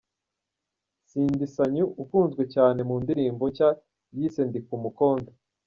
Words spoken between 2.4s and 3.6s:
cyane mu ndirimbo